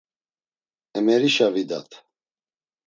Emerişa 0.99 1.47
vidat. 1.53 1.89